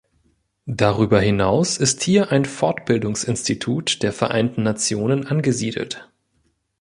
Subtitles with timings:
[0.65, 6.09] Darüber hinaus ist hier ein Fortbildungs-Institut der Vereinten Nationen angesiedelt.